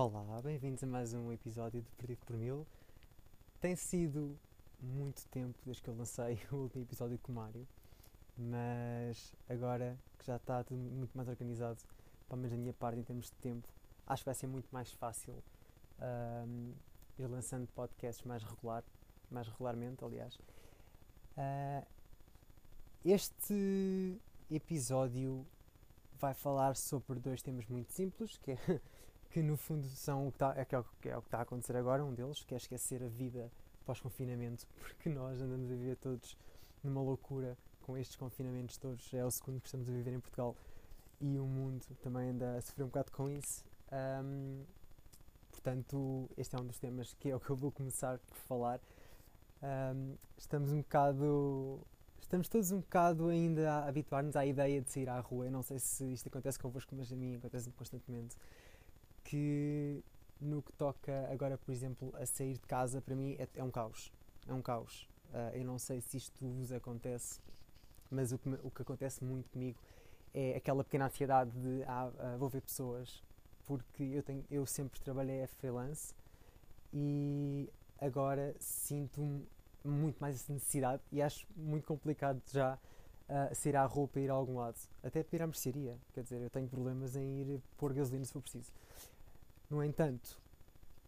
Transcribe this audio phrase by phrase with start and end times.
[0.00, 2.64] Olá, bem-vindos a mais um episódio de Perdido por Mil.
[3.60, 4.38] Tem sido
[4.80, 7.66] muito tempo desde que eu lancei o último episódio com o Mário,
[8.36, 11.80] mas agora que já está tudo muito mais organizado,
[12.28, 13.66] pelo menos da minha parte em termos de tempo,
[14.06, 15.34] acho que vai ser muito mais fácil
[16.46, 16.72] um,
[17.18, 18.84] ir lançando podcasts mais regular,
[19.28, 20.38] mais regularmente, aliás.
[21.36, 21.84] Uh,
[23.04, 24.16] este
[24.48, 25.44] episódio
[26.20, 28.80] vai falar sobre dois temas muito simples, que é
[29.30, 31.42] que no fundo são o que, tá, é, que é, o que é está a
[31.42, 33.50] acontecer agora, um deles, que é esquecer a vida
[33.84, 36.36] pós-confinamento, porque nós andamos a viver todos
[36.82, 39.12] numa loucura com estes confinamentos todos.
[39.14, 40.54] É o segundo que estamos a viver em Portugal
[41.20, 43.64] e o mundo também anda a sofrer um bocado com isso.
[43.90, 44.62] Um,
[45.50, 48.80] portanto, este é um dos temas que é o que eu vou começar por falar.
[49.62, 51.80] Um, estamos um bocado.
[52.20, 55.46] Estamos todos um bocado ainda a habituar-nos à ideia de sair à rua.
[55.46, 58.36] Eu não sei se isto acontece convosco, mas a mim acontece constantemente
[59.28, 60.02] que
[60.40, 63.70] no que toca agora, por exemplo, a sair de casa, para mim é, é um
[63.70, 64.10] caos.
[64.48, 65.06] É um caos.
[65.28, 67.38] Uh, eu não sei se isto vos acontece,
[68.10, 69.78] mas o que, o que acontece muito comigo
[70.32, 73.22] é aquela pequena ansiedade de ah, uh, vou ver pessoas,
[73.66, 76.14] porque eu, tenho, eu sempre trabalhei a freelance
[76.90, 77.68] e
[78.00, 79.20] agora sinto
[79.84, 82.78] muito mais essa necessidade e acho muito complicado já
[83.28, 84.78] uh, sair à roupa e ir a algum lado.
[85.02, 85.98] Até para ir à mercearia.
[86.14, 88.72] Quer dizer, eu tenho problemas em ir pôr gasolina se for preciso.
[89.70, 90.40] No entanto,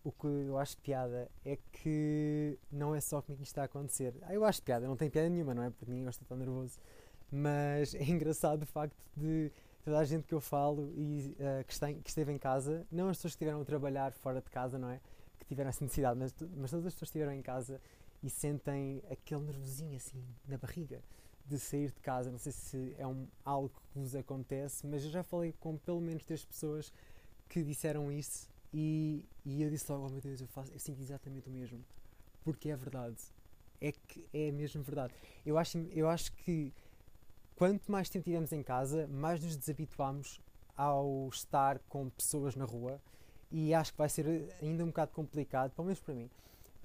[0.05, 3.65] o que eu acho piada é que não é só comigo que isto está a
[3.67, 4.15] acontecer.
[4.23, 5.71] Ah, eu acho piada, não tem piada nenhuma, não é?
[5.71, 6.79] Porque ninguém gosta de estar nervoso.
[7.31, 9.51] Mas é engraçado o facto de
[9.85, 13.09] toda a gente que eu falo e uh, que, está, que, esteve em casa, não
[13.09, 15.01] as pessoas que estiveram a trabalhar fora de casa, não é?
[15.39, 17.81] Que tiveram essa necessidade, mas, mas todas as pessoas que estiveram em casa
[18.23, 21.03] e sentem aquele nervosinho assim na barriga
[21.47, 22.31] de sair de casa.
[22.31, 26.01] Não sei se é um, algo que vos acontece, mas eu já falei com pelo
[26.01, 26.93] menos três pessoas
[27.49, 31.01] que disseram isso e, e eu disse logo, oh meu Deus, eu, faço, eu sinto
[31.01, 31.85] exatamente o mesmo.
[32.45, 33.19] Porque é verdade.
[33.81, 35.15] É que é mesmo verdade.
[35.45, 36.73] Eu acho, eu acho que
[37.57, 40.41] quanto mais tempo tivemos em casa, mais nos desabituamos
[40.77, 43.01] ao estar com pessoas na rua
[43.51, 46.31] e acho que vai ser ainda um bocado complicado, pelo menos para mim,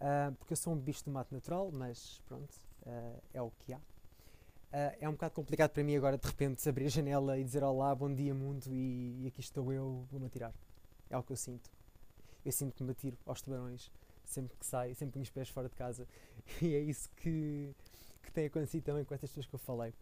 [0.02, 2.54] uh, porque eu sou um bicho do mato natural, mas pronto,
[2.86, 3.78] uh, é o que há.
[3.78, 7.64] Uh, é um bocado complicado para mim agora de repente abrir a janela e dizer
[7.64, 10.54] olá, bom dia mundo e, e aqui estou eu, vou-me atirar.
[11.16, 11.70] É o que eu sinto.
[12.46, 13.90] Eu sinto que me atiro aos tubarões
[14.26, 16.06] sempre que saio, sempre com os pés fora de casa.
[16.62, 17.74] E é isso que,
[18.22, 19.94] que tem acontecido também com estas pessoas que eu falei.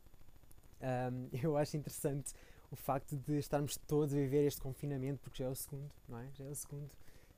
[0.81, 2.33] Um, eu acho interessante
[2.71, 6.17] o facto de estarmos todos a viver este confinamento, porque já é o segundo, não
[6.17, 6.27] é?
[6.33, 6.89] Já é o segundo.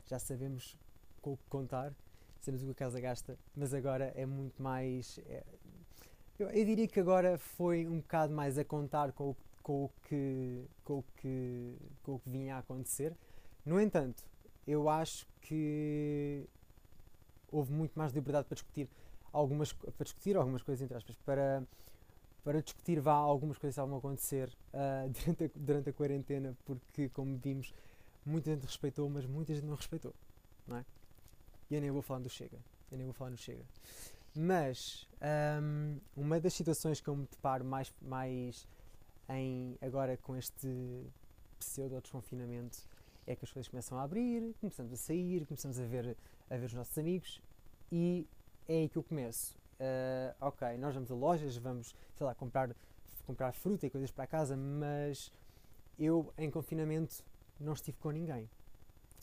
[0.06, 0.78] Já sabemos
[1.22, 1.94] com o que contar,
[2.40, 5.19] sabemos o que a casa gasta, mas agora é muito mais.
[5.28, 5.44] É,
[6.40, 9.91] eu, eu, diria que agora foi um bocado mais a contar com o, com o,
[10.08, 13.14] que, com o, que, com o que vinha a acontecer
[13.66, 14.24] no entanto,
[14.68, 16.46] eu acho que
[17.52, 18.90] houve muito mais liberdade para discutir
[19.31, 21.64] algumas, para discutir algumas coisas, entre aspas, para,
[22.44, 26.58] para discutir vá algumas coisas que estavam a acontecer uh, durante, a, durante a quarentena,
[26.66, 27.74] porque, como vimos,
[28.26, 30.14] muita gente respeitou, mas muita gente não respeitou,
[30.68, 30.86] não é?
[31.70, 32.58] E eu nem vou falar do Chega,
[32.92, 33.64] eu nem vou falar no Chega.
[34.36, 35.08] Mas
[35.62, 38.68] um, uma das situações que eu me deparo mais, mais
[39.30, 41.08] em, agora com este
[41.58, 42.78] pseudo-desconfinamento
[43.28, 46.16] é que as coisas começam a abrir, começamos a sair, começamos a ver,
[46.50, 47.41] a ver os nossos amigos
[47.91, 48.28] e
[48.68, 49.56] é aí que eu começo.
[49.80, 52.75] Uh, ok, nós vamos a lojas, vamos, sei lá, comprar,
[53.25, 55.31] comprar fruta e coisas para casa, mas
[56.00, 57.24] eu em confinamento
[57.59, 58.50] não estive com ninguém.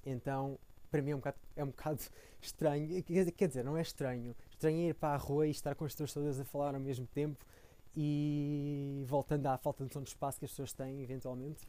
[0.05, 0.59] Então,
[0.91, 2.03] para mim é um bocado, é um bocado
[2.41, 3.03] estranho.
[3.03, 4.35] Quer dizer, não é estranho.
[4.51, 6.81] Estranho é ir para a rua e estar com as pessoas todas a falar ao
[6.81, 7.45] mesmo tempo
[7.97, 11.67] e voltando à falta de espaço que as pessoas têm, eventualmente.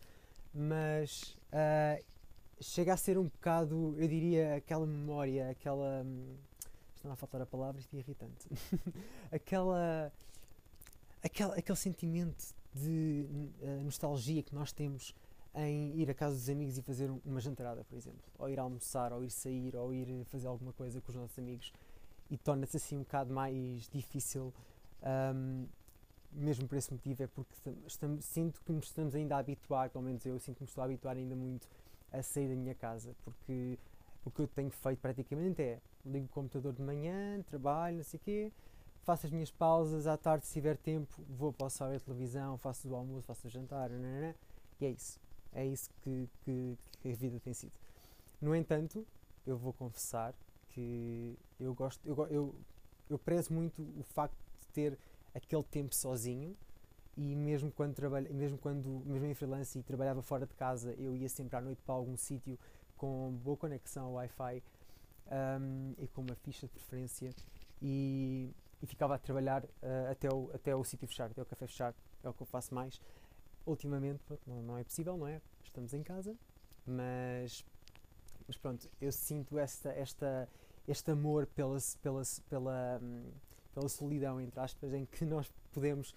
[0.54, 2.04] Mas uh,
[2.60, 6.04] chega a ser um bocado, eu diria, aquela memória, aquela.
[6.06, 6.36] Hum,
[6.96, 8.48] Estão a faltar a palavra, isto é irritante.
[9.30, 10.10] aquela,
[11.22, 11.56] aquela.
[11.56, 13.28] aquele sentimento de
[13.84, 15.14] nostalgia que nós temos
[15.54, 18.22] em ir à casa dos amigos e fazer uma jantarada, por exemplo.
[18.40, 21.72] Ou ir almoçar, ou ir sair, ou ir fazer alguma coisa com os nossos amigos.
[22.32, 24.54] E torna-se assim um bocado mais difícil.
[25.04, 25.68] Um,
[26.32, 27.54] mesmo por esse motivo, é porque
[27.86, 30.82] estamos, sinto que nos estamos ainda a habituar, pelo menos eu sinto que me estou
[30.82, 31.68] a habituar ainda muito
[32.14, 33.78] a sair da minha casa, porque
[34.24, 38.20] o que eu tenho feito praticamente é ligo o computador de manhã, trabalho, não sei
[38.20, 38.52] o quê,
[39.04, 42.58] faço as minhas pausas, à tarde, se tiver tempo, vou para o sala de televisão,
[42.58, 44.36] faço o almoço, faço o jantar, nanana,
[44.80, 45.20] e é isso.
[45.52, 47.74] É isso que, que, que, a vida tem sido.
[48.42, 49.06] No entanto,
[49.46, 50.34] eu vou confessar
[50.70, 52.56] que eu gosto, eu, eu,
[53.10, 54.98] eu prezo muito o facto de ter
[55.34, 56.56] aquele tempo sozinho
[57.16, 61.16] e mesmo quando trabalho, mesmo quando mesmo em freelance e trabalhava fora de casa, eu
[61.16, 62.58] ia sempre à noite para algum sítio
[62.98, 64.64] com boa conexão ao Wi-Fi
[65.32, 67.34] um, e com uma ficha de preferência
[67.82, 68.50] e,
[68.82, 71.94] e ficava a trabalhar uh, até, o, até o sítio fechar, até o café fechar,
[72.24, 73.00] é o que eu faço mais.
[73.66, 75.42] Ultimamente não, não é possível, não é?
[75.64, 76.36] Estamos em casa,
[76.86, 77.66] mas,
[78.48, 80.50] mas pronto, eu sinto esta, esta,
[80.88, 83.32] este amor pela, pela, pela, hum,
[83.74, 86.14] pela solidão, entre aspas, em que nós podemos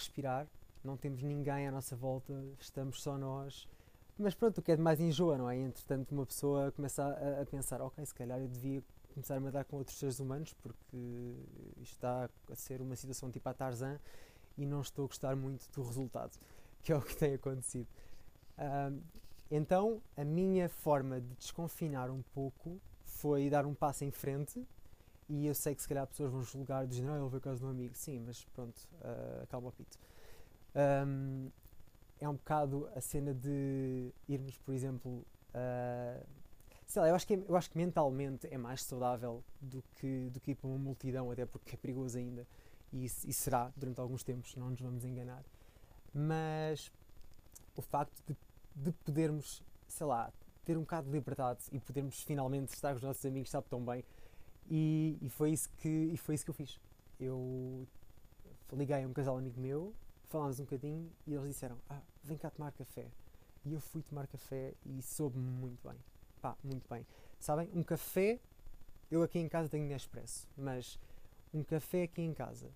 [0.00, 0.46] respirar,
[0.82, 3.68] não temos ninguém à nossa volta, estamos só nós.
[4.18, 5.56] Mas pronto, o que é de mais enjoa, não é?
[5.56, 8.82] Entretanto, uma pessoa começa a, a pensar: ok, se calhar eu devia
[9.14, 10.96] começar a mandar com outros seres humanos, porque
[11.80, 13.98] isto está a ser uma situação tipo a Tarzan
[14.56, 16.38] e não estou a gostar muito do resultado,
[16.82, 17.88] que é o que tem acontecido.
[18.58, 19.00] Um,
[19.50, 24.64] então, a minha forma de desconfinar um pouco foi dar um passo em frente
[25.30, 27.40] e eu sei que se calhar pessoas vão julgar de género, ah, ele veio a
[27.40, 27.94] casa de um amigo.
[27.94, 29.96] Sim, mas pronto, uh, calma o pito.
[30.74, 31.48] Um,
[32.18, 35.24] é um bocado a cena de irmos, por exemplo,
[35.54, 36.26] uh,
[36.84, 40.28] sei lá, eu acho, que, é, eu acho que mentalmente é mais saudável do que,
[40.30, 42.44] do que ir para uma multidão, até porque é perigoso ainda.
[42.92, 45.44] E, e será durante alguns tempos, não nos vamos enganar.
[46.12, 46.90] Mas
[47.76, 48.36] o facto de,
[48.74, 50.32] de podermos, sei lá,
[50.64, 53.84] ter um bocado de liberdade e podermos finalmente estar com os nossos amigos sabe tão
[53.84, 54.04] bem
[54.70, 56.78] e, e, foi isso que, e foi isso que eu fiz.
[57.18, 57.86] Eu
[58.72, 59.92] liguei a um casal amigo meu,
[60.28, 63.06] falámos um bocadinho e eles disseram: Ah, vem cá tomar café.
[63.64, 65.98] E eu fui tomar café e soube-me muito bem.
[66.40, 67.04] Pá, muito bem.
[67.38, 68.38] Sabem, um café,
[69.10, 70.98] eu aqui em casa tenho Nespresso, mas
[71.52, 72.70] um café aqui em casa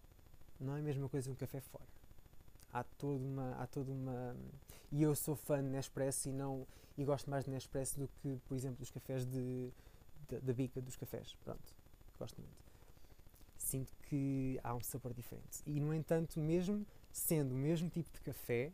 [0.61, 1.87] não é a mesma coisa que um café fora.
[2.73, 3.55] Há toda uma.
[3.63, 4.37] Há toda uma
[4.91, 6.67] e eu sou fã de Nespresso e, não,
[6.99, 9.73] e gosto mais de Nespresso do que, por exemplo, os cafés de,
[10.43, 11.37] da bica dos cafés.
[11.45, 11.84] Pronto
[12.19, 12.65] gosto muito.
[13.57, 15.63] Sinto que há um sabor diferente.
[15.67, 18.73] E, no entanto, mesmo sendo o mesmo tipo de café,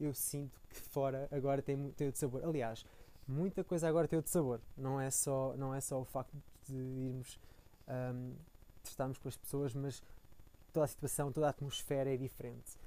[0.00, 2.44] eu sinto que fora agora tem, tem outro sabor.
[2.44, 2.84] Aliás,
[3.26, 4.60] muita coisa agora tem outro sabor.
[4.76, 6.34] Não é só, não é só o facto
[6.66, 7.38] de irmos
[7.88, 8.34] um,
[9.20, 10.02] com as pessoas, mas
[10.72, 12.78] toda a situação, toda a atmosfera é diferente.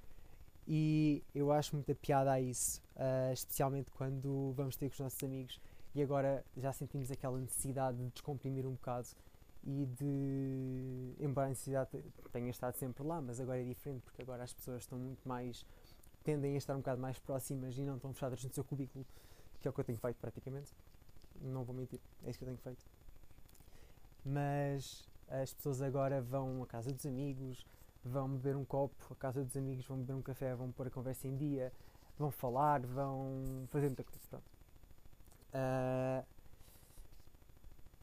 [0.68, 5.22] E eu acho muita piada a isso, uh, especialmente quando vamos ter com os nossos
[5.24, 5.60] amigos
[5.94, 9.08] e agora já sentimos aquela necessidade de descomprimir um bocado
[9.66, 11.16] e de.
[11.20, 11.90] Embora a necessidade
[12.32, 15.66] tenha estado sempre lá, mas agora é diferente porque agora as pessoas estão muito mais.
[16.24, 19.06] tendem a estar um bocado mais próximas e não estão fechadas no seu cubículo,
[19.60, 20.72] que é o que eu tenho feito praticamente.
[21.42, 22.86] Não vou mentir, é isso que eu tenho feito.
[24.26, 27.66] Mas as pessoas agora vão à casa dos amigos,
[28.04, 30.92] vão beber um copo à casa dos amigos, vão beber um café, vão pôr a
[30.92, 31.72] conversa em dia,
[32.18, 34.20] vão falar, vão fazer muita coisa.
[34.30, 34.46] Pronto.
[35.54, 36.33] Uh,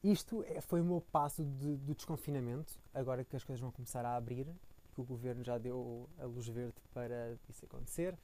[0.02, 4.04] isto é, foi o meu passo de, do desconfinamento, agora que as coisas vão começar
[4.04, 4.46] a abrir,
[4.94, 8.16] que o governo já deu a luz verde para isso acontecer.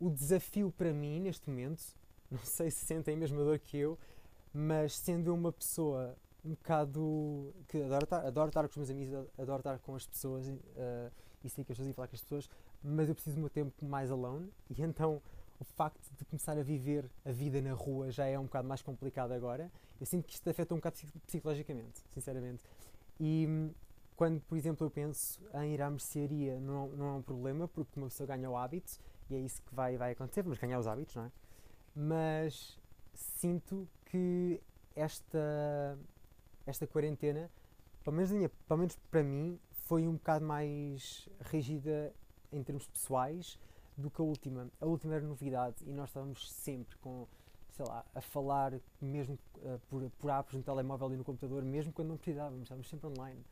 [0.00, 1.82] O desafio para mim, neste momento,
[2.30, 3.98] não sei se sentem a mesma dor que eu,
[4.52, 9.28] mas sendo uma pessoa um bocado que adoro estar, adoro estar com os meus amigos,
[9.36, 11.12] adoro estar com as pessoas uh,
[11.44, 12.48] e sei que eu estou a falar com as pessoas,
[12.82, 15.20] mas eu preciso do meu tempo mais alone e então
[15.60, 18.82] o facto de começar a viver a vida na rua já é um bocado mais
[18.82, 19.70] complicado agora.
[20.00, 20.96] Eu sinto que isto afeta um bocado
[21.26, 22.62] psicologicamente, sinceramente.
[23.18, 23.70] E hum,
[24.16, 27.98] quando, por exemplo, eu penso em ir à mercearia, não, não é um problema, porque
[27.98, 28.98] uma pessoa ganha o hábito
[29.30, 31.32] e é isso que vai, vai acontecer, vamos ganhar os hábitos, não é?
[31.94, 32.78] Mas
[33.14, 34.60] sinto que
[34.94, 35.98] esta,
[36.66, 37.50] esta quarentena,
[38.02, 42.12] pelo menos, minha, pelo menos para mim, foi um bocado mais rígida
[42.52, 43.58] em termos pessoais
[43.98, 44.70] do que a última.
[44.80, 47.26] A última era novidade e nós estávamos sempre com,
[47.70, 51.92] sei lá, a falar mesmo uh, por, por apps no telemóvel e no computador, mesmo
[51.92, 53.44] quando não precisávamos, estávamos sempre online.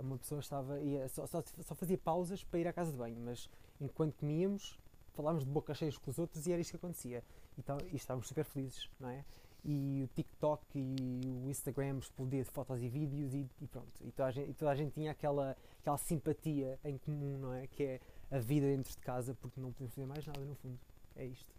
[0.00, 3.20] Uma pessoa estava, ia, só, só, só fazia pausas para ir à casa de banho,
[3.20, 4.78] mas enquanto comíamos,
[5.12, 7.22] falávamos de boca cheia com os outros e era isto que acontecia.
[7.58, 9.22] Então, e estávamos super felizes, não é?
[9.62, 13.92] E o TikTok e o Instagram explodia de fotos e vídeos e, e pronto.
[14.00, 17.66] E toda, gente, e toda a gente tinha aquela, aquela simpatia em comum, não é?
[17.66, 18.00] Que é
[18.32, 20.78] a vida dentro de casa porque não podemos fazer mais nada no fundo.
[21.14, 21.54] É isto.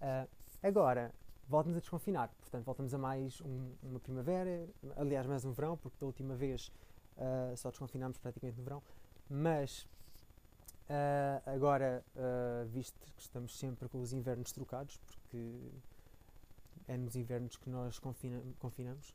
[0.00, 0.28] Uh,
[0.62, 1.12] agora,
[1.48, 2.28] voltamos a desconfinar.
[2.40, 6.70] Portanto, voltamos a mais um, uma primavera, aliás, mais um verão, porque da última vez
[7.16, 8.82] uh, só desconfinámos praticamente no verão.
[9.30, 9.88] Mas
[10.90, 12.04] uh, agora,
[12.68, 15.72] visto que estamos sempre com os invernos trocados, porque
[16.86, 19.14] é nos invernos que nós confina, confinamos,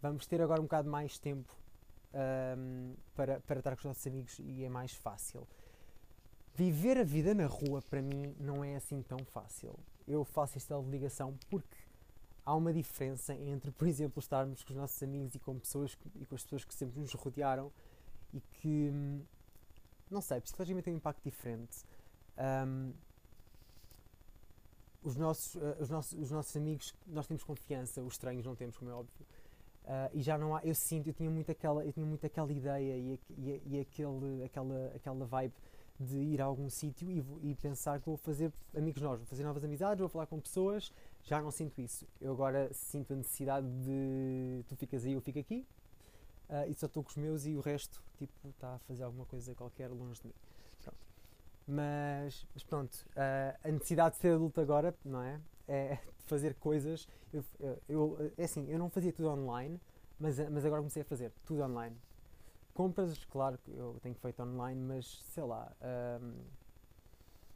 [0.00, 1.54] vamos ter agora um bocado mais tempo
[2.14, 5.46] um, para, para estar com os nossos amigos e é mais fácil.
[6.54, 9.78] Viver a vida na rua para mim não é assim tão fácil.
[10.06, 11.76] Eu faço esta ligação porque
[12.44, 16.10] há uma diferença entre, por exemplo, estarmos com os nossos amigos e com, pessoas que,
[16.16, 17.70] e com as pessoas que sempre nos rodearam
[18.32, 18.90] e que,
[20.10, 21.84] não sei, psicologicamente tem um impacto diferente.
[22.66, 22.92] Um,
[25.02, 28.76] os nossos, uh, os, nossos, os nossos amigos, nós temos confiança, os estranhos não temos,
[28.76, 29.26] como é óbvio.
[29.88, 32.52] Uh, e já não há, eu sinto, eu tinha muito aquela, eu tinha muito aquela
[32.52, 35.54] ideia e, e, e aquele, aquela, aquela vibe
[35.98, 39.44] de ir a algum sítio e, e, pensar que vou fazer amigos novos, vou fazer
[39.44, 40.92] novas amizades, vou falar com pessoas.
[41.24, 42.06] Já não sinto isso.
[42.20, 45.66] Eu agora sinto a necessidade de tu ficas aí, eu fico aqui.
[46.50, 49.24] Uh, e só estou com os meus e o resto, tipo, está a fazer alguma
[49.24, 50.34] coisa qualquer longe de mim.
[50.82, 50.98] Pronto.
[51.66, 55.40] Mas, mas pronto, uh, a necessidade de ser adulto agora, não é?
[55.68, 57.06] É de fazer coisas.
[57.32, 57.44] Eu,
[57.88, 59.78] eu, é assim, eu não fazia tudo online,
[60.18, 61.96] mas, mas agora comecei a fazer tudo online
[62.78, 65.72] compras, claro eu tenho feito online, mas sei lá.
[65.82, 66.32] Um,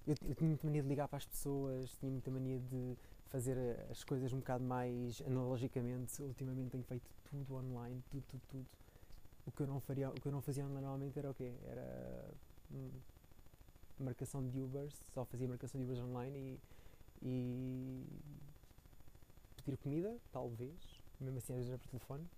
[0.04, 2.96] eu, eu, tinha muita mania de ligar para as pessoas, tinha muita mania de
[3.30, 3.56] fazer
[3.88, 6.20] as coisas um bocado mais analogicamente.
[6.20, 8.66] Ultimamente tenho feito tudo online, tudo, tudo, tudo.
[9.46, 11.52] O que eu não, faria, o que eu não fazia normalmente era o quê?
[11.68, 12.24] Era
[12.72, 12.90] hum,
[14.00, 16.58] marcação de Ubers, só fazia marcação de Ubers online e,
[17.22, 18.04] e
[19.56, 22.28] pedir comida, talvez, mesmo assim às vezes era por telefone,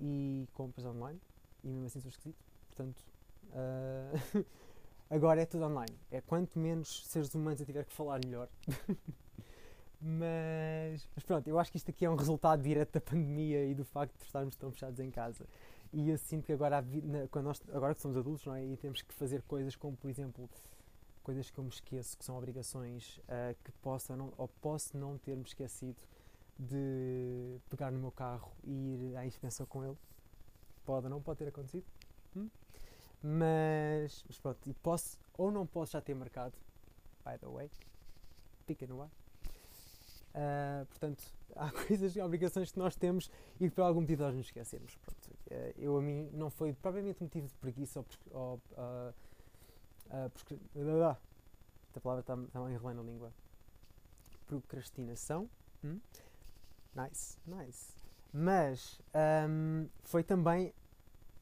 [0.00, 1.20] e compras online
[1.62, 2.38] e mesmo assim sou esquisito.
[2.68, 3.02] Portanto,
[3.50, 4.44] uh,
[5.10, 5.96] agora é tudo online.
[6.10, 8.48] É quanto menos seres humanos eu tiver que falar, melhor.
[10.00, 13.74] mas, mas pronto, eu acho que isto aqui é um resultado direto da pandemia e
[13.74, 15.44] do facto de estarmos tão fechados em casa.
[15.92, 16.84] E eu sinto que agora,
[17.30, 18.64] quando nós, agora que somos adultos, não é?
[18.64, 20.48] E temos que fazer coisas como, por exemplo,
[21.28, 25.18] coisas que eu me esqueço, que são obrigações, uh, que possa não, ou posso não
[25.18, 25.98] ter-me esquecido
[26.58, 29.96] de pegar no meu carro e ir à inspeção com ele
[30.86, 31.84] pode ou não pode ter acontecido.
[32.34, 32.48] Hum?
[33.22, 36.56] Mas, mas pronto, e posso ou não posso já ter marcado,
[37.22, 37.70] by the way,
[38.64, 39.10] fica no ar.
[40.30, 41.22] Uh, portanto,
[41.56, 43.30] há coisas e obrigações que nós temos
[43.60, 44.96] e que por algum motivo nós nos esquecemos.
[44.96, 49.14] Pronto, uh, eu a mim não foi propriamente motivo de preguiça ou, ou uh,
[50.10, 51.16] uh,
[51.88, 53.32] esta palavra está, está a enrolar na língua.
[54.46, 55.48] Procrastinação.
[55.84, 56.00] Hum?
[56.94, 57.94] Nice, nice.
[58.32, 59.00] Mas
[59.48, 60.72] um, foi também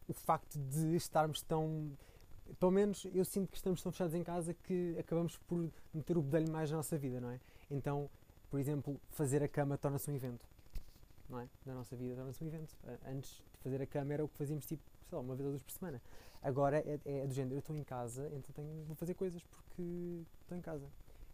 [0.08, 1.92] o facto de estarmos tão.
[2.61, 6.23] Pelo menos eu sinto que estamos tão fechados em casa que acabamos por meter o
[6.23, 7.40] bedelho mais na nossa vida, não é?
[7.70, 8.08] Então,
[8.49, 10.46] por exemplo, fazer a cama torna-se um evento,
[11.28, 11.49] não é?
[11.64, 12.76] Na nossa vida torna-se um evento.
[13.04, 15.52] Antes de fazer a cama era o que fazíamos tipo, sei lá, uma vez ou
[15.52, 16.00] duas por semana.
[16.47, 20.23] Agora é, é do género, eu estou em casa, então tenho, vou fazer coisas porque
[20.43, 20.87] estou em casa.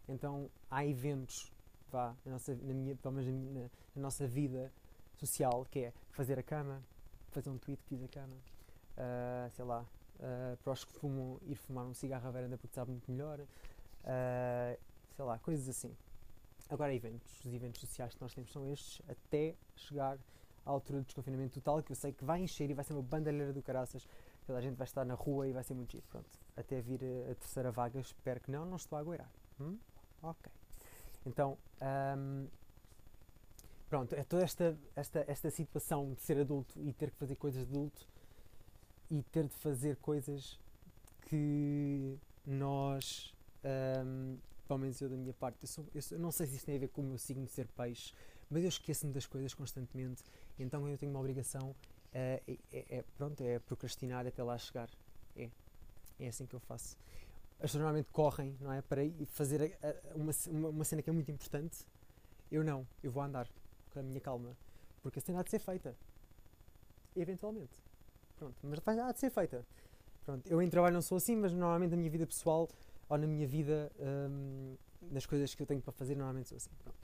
[0.09, 1.53] Então há eventos,
[1.91, 4.73] vá, na, nossa, na minha, pelo menos na, na nossa vida
[5.15, 6.81] social, que é fazer a cama,
[7.29, 8.33] fazer um tweet, fiz a cama,
[8.97, 12.73] uh, sei lá, uh, para os que fumam, ir fumar um cigarro à varanda porque
[12.73, 14.79] sabe muito melhor, uh,
[15.15, 15.95] sei lá, coisas assim.
[16.71, 17.45] Agora, eventos.
[17.45, 20.17] Os eventos sociais que nós temos são estes, até chegar
[20.65, 23.03] à altura do desconfinamento total, que eu sei que vai encher e vai ser uma
[23.03, 24.07] bandalheira do caraças.
[24.45, 26.03] Toda a gente vai estar na rua e vai ser muito giro.
[26.09, 29.31] Pronto, até vir a, a terceira vaga, espero que não, não estou a agueirar.
[29.59, 29.77] Hum?
[30.21, 30.51] Ok.
[31.25, 31.57] Então,
[32.17, 32.47] um,
[33.89, 37.65] pronto, é toda esta, esta, esta situação de ser adulto e ter que fazer coisas
[37.65, 38.07] de adulto
[39.09, 40.59] e ter de fazer coisas
[41.21, 43.33] que nós,
[44.05, 46.75] um, pelo menos eu da minha parte, eu, sou, eu, não sei se isso tem
[46.75, 48.13] a ver com o meu signo de ser peixe,
[48.49, 50.23] mas eu esqueço-me das coisas constantemente,
[50.59, 51.75] então eu tenho uma obrigação,
[52.13, 52.41] é,
[52.71, 54.89] é, pronto, é procrastinar até lá chegar.
[55.35, 55.49] É,
[56.19, 56.97] é assim que eu faço.
[57.59, 58.81] As normalmente correm, não é?
[58.81, 60.31] Para fazer a, a, uma,
[60.69, 61.85] uma, cena que é muito importante.
[62.51, 63.47] Eu não, eu vou andar
[63.91, 64.55] com a minha calma,
[65.01, 65.95] porque a cena há de ser feita.
[67.15, 67.81] Eventualmente.
[68.37, 69.65] Pronto, mas há de ser feita.
[70.25, 72.67] Pronto, eu em trabalho não sou assim, mas normalmente na minha vida pessoal
[73.09, 74.75] ou na minha vida, hum,
[75.11, 76.69] nas coisas que eu tenho para fazer, normalmente sou assim.
[76.83, 76.97] Pronto.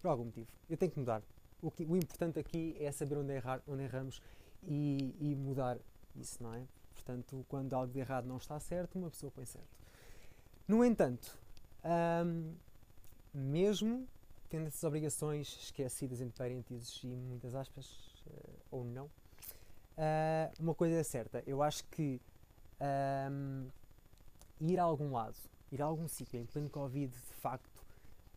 [0.00, 0.48] Por algum motivo.
[0.68, 1.22] Eu tenho que mudar.
[1.64, 4.20] O, que, o importante aqui é saber onde, errar, onde erramos
[4.62, 5.78] e, e mudar
[6.16, 6.62] isso, não é?
[6.92, 9.68] Portanto, quando algo de errado não está certo, uma pessoa põe certo.
[10.68, 11.36] No entanto,
[12.24, 12.54] hum,
[13.32, 14.06] mesmo
[14.48, 17.86] tendo essas obrigações esquecidas entre parênteses e muitas aspas,
[18.26, 19.10] uh, ou não,
[19.94, 22.20] Uh, uma coisa é certa, eu acho que
[23.30, 23.68] um,
[24.60, 25.36] ir a algum lado,
[25.70, 27.78] ir a algum sítio em pleno Covid, de facto,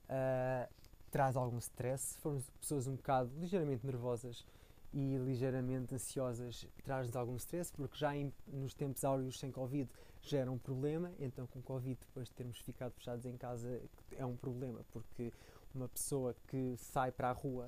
[0.07, 0.71] uh,
[1.17, 2.13] traz algum stress.
[2.13, 4.45] Se formos pessoas um bocado ligeiramente nervosas
[4.93, 9.89] e ligeiramente ansiosas, traz-nos algum stress, porque já em, nos tempos áureos sem Covid
[10.21, 13.81] já era um problema, então com Covid, depois de termos ficado fechados em casa,
[14.15, 15.33] é um problema, porque
[15.73, 17.67] uma pessoa que sai para a rua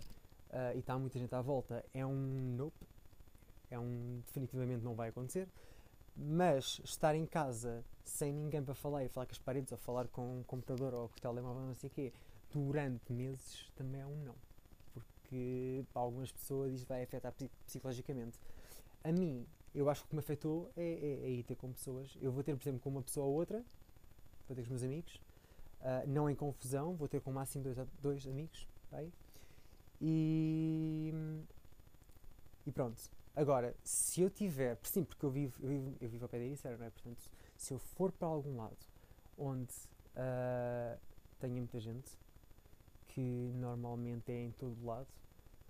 [0.51, 2.85] uh, e está muita gente à volta é um nope,
[3.71, 5.47] é um definitivamente não vai acontecer.
[6.15, 10.07] Mas estar em casa sem ninguém para falar e falar com as paredes ou falar
[10.09, 12.13] com um computador ou com o telemóvel, não sei o quê,
[12.51, 14.35] durante meses também é um não.
[14.93, 17.33] Porque para algumas pessoas isto vai afetar
[17.65, 18.39] psicologicamente.
[19.03, 21.71] A mim, eu acho que o que me afetou é, é, é ir ter com
[21.71, 22.17] pessoas.
[22.21, 23.63] Eu vou ter, por exemplo, com uma pessoa ou outra,
[24.47, 25.15] vou ter com os meus amigos,
[25.81, 29.11] uh, não em confusão, vou ter com o máximo dois, dois amigos, bem?
[30.01, 31.13] E,
[32.65, 33.01] e pronto.
[33.35, 36.45] Agora, se eu tiver, sim, porque eu vivo, eu vivo, eu vivo ao pé da
[36.45, 36.89] Ericeira, não é?
[36.89, 38.77] Portanto, se eu for para algum lado
[39.37, 39.73] onde
[40.15, 40.99] uh,
[41.39, 42.11] tenha muita gente,
[43.09, 45.07] que normalmente é em todo lado,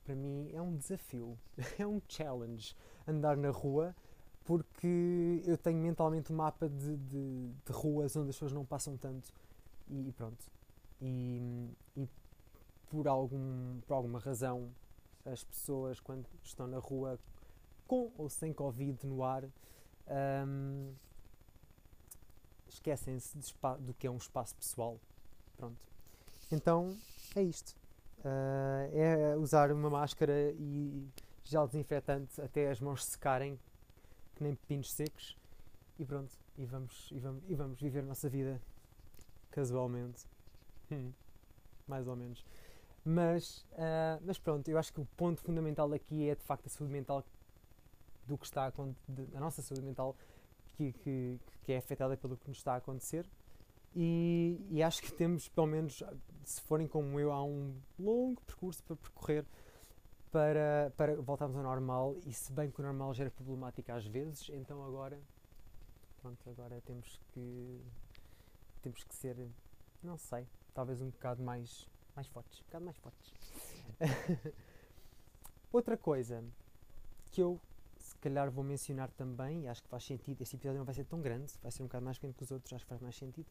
[0.03, 1.37] para mim é um desafio,
[1.77, 2.75] é um challenge
[3.07, 3.95] andar na rua
[4.45, 8.97] porque eu tenho mentalmente um mapa de, de, de ruas onde as pessoas não passam
[8.97, 9.31] tanto
[9.87, 10.43] e, pronto.
[11.01, 12.07] E, e,
[12.89, 14.71] por, algum, por alguma razão
[15.25, 17.19] as pessoas quando estão na rua
[17.87, 19.43] com ou sem Covid no ar
[20.47, 20.93] um,
[22.67, 23.37] esquecem-se
[23.79, 24.99] do que é um espaço pessoal.
[25.57, 25.88] Pronto.
[26.51, 26.97] Então
[27.35, 27.75] é isto.
[28.19, 31.07] Uh, é usar uma máscara e
[31.43, 33.57] gel desinfetante até as mãos secarem
[34.35, 35.37] que nem pepinos secos
[35.97, 38.61] e pronto, e vamos, e vamos, e vamos viver a nossa vida
[39.51, 40.25] casualmente.
[40.91, 41.11] Hum,
[41.87, 42.45] mais ou menos.
[43.03, 46.69] Mas, uh, mas pronto, eu acho que o ponto fundamental aqui é de facto a
[46.69, 47.23] saúde mental
[48.27, 48.71] do que está a,
[49.35, 50.15] a nossa saúde mental
[50.77, 53.25] que, que, que, é afetada pelo que nos está a acontecer.
[53.95, 56.03] E, e acho que temos, pelo menos,
[56.43, 59.45] se forem como eu, há um longo percurso para percorrer
[60.31, 64.05] para, para voltarmos ao normal e se bem que o normal já era problemático às
[64.05, 65.19] vezes, então agora
[66.21, 67.81] pronto, agora temos que
[68.81, 69.35] temos que ser,
[70.03, 73.33] não sei, talvez um bocado mais mais fortes, um bocado mais fortes.
[75.71, 76.43] Outra coisa
[77.31, 77.59] que eu
[77.97, 81.05] se calhar vou mencionar também, e acho que faz sentido, este episódio não vai ser
[81.05, 83.15] tão grande, vai ser um bocado mais pequeno que os outros, acho que faz mais
[83.15, 83.47] sentido,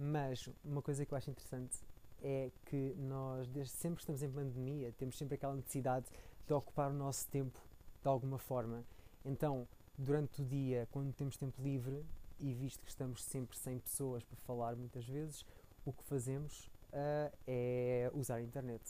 [0.00, 1.78] mas uma coisa que eu acho interessante
[2.22, 6.06] é que nós, desde sempre que estamos em pandemia, temos sempre aquela necessidade
[6.46, 7.60] de ocupar o nosso tempo
[8.02, 8.82] de alguma forma.
[9.24, 12.02] Então, durante o dia, quando temos tempo livre,
[12.38, 15.44] e visto que estamos sempre sem pessoas para falar muitas vezes,
[15.84, 18.82] o que fazemos uh, é usar a internet.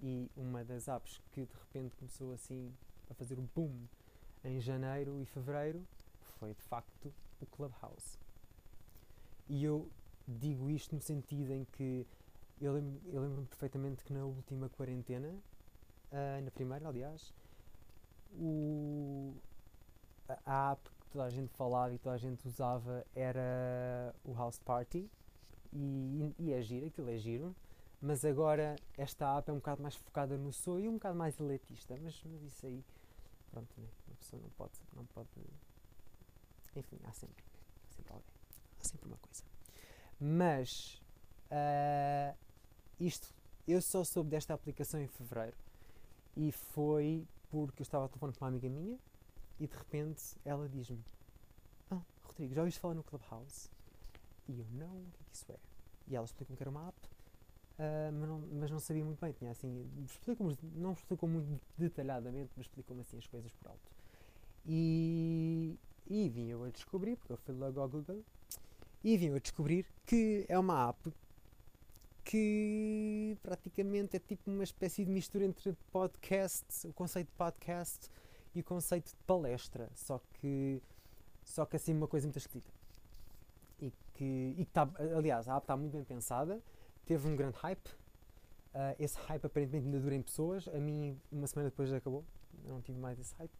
[0.00, 2.70] E uma das apps que de repente começou assim
[3.10, 3.86] a fazer o boom
[4.44, 5.82] em janeiro e fevereiro
[6.38, 8.18] foi de facto o Clubhouse.
[9.48, 9.90] E eu
[10.28, 12.06] digo isto no sentido em que
[12.60, 17.32] eu lembro-me lembro perfeitamente que na última quarentena, uh, na primeira, aliás,
[18.32, 19.32] o,
[20.44, 24.58] a app que toda a gente falava e toda a gente usava era o House
[24.58, 25.08] Party
[25.72, 27.54] e, e é giro, aquilo é giro,
[28.02, 31.38] mas agora esta app é um bocado mais focada no sonho e um bocado mais
[31.38, 32.84] elitista, mas, mas isso aí,
[33.50, 33.88] pronto, né?
[34.08, 35.28] uma pessoa não pode, não pode,
[36.74, 37.44] enfim, há sempre,
[37.88, 38.34] há sempre alguém,
[38.80, 39.57] há sempre uma coisa.
[40.20, 41.00] Mas
[41.50, 42.36] uh,
[42.98, 43.32] isto,
[43.66, 45.56] eu só soube desta aplicação em fevereiro
[46.36, 48.98] e foi porque eu estava a telefone com uma amiga minha
[49.58, 51.02] e de repente ela diz-me:
[51.90, 53.70] Ah, Rodrigo, já ouviste falar no Clubhouse?
[54.48, 55.56] E eu: Não, o que é que isso é?
[56.08, 59.32] E ela explicou-me que era uma app, uh, mas, não, mas não sabia muito bem.
[59.32, 63.90] Tinha assim, explicou não explicou muito detalhadamente, mas explicou-me assim as coisas por alto.
[64.66, 68.22] E, e vim eu a descobrir, porque eu fui logo ao Google,
[69.02, 71.12] e vim a descobrir que é uma app
[72.24, 78.10] que praticamente é tipo uma espécie de mistura entre podcast, o conceito de podcast
[78.54, 80.82] e o conceito de palestra, só que
[81.42, 82.70] só que assim uma coisa muito esquisita.
[83.80, 86.60] E que, e que tá, aliás, a app está muito bem pensada,
[87.06, 87.88] teve um grande hype.
[88.74, 90.68] Uh, esse hype aparentemente ainda dura em pessoas.
[90.68, 92.22] A mim, uma semana depois já acabou,
[92.66, 93.50] eu não tive mais esse hype.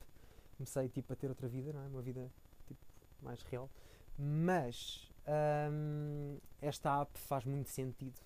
[0.59, 1.87] Comecei tipo a ter outra vida, não é?
[1.87, 2.31] Uma vida
[2.66, 2.81] tipo
[3.22, 3.70] mais real.
[4.18, 8.18] Mas um, esta app faz muito sentido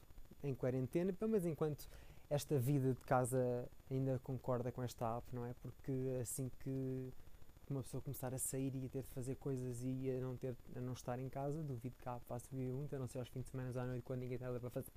[0.42, 1.88] em quarentena, mas enquanto
[2.30, 5.54] esta vida de casa ainda concorda com esta app, não é?
[5.54, 7.12] Porque assim que
[7.68, 10.56] uma pessoa começar a sair e a ter de fazer coisas e a não, ter,
[10.76, 13.28] a não estar em casa, duvido que a app faça muito, a não ser aos
[13.28, 14.92] fins de semana à noite quando ninguém tem nada para fazer.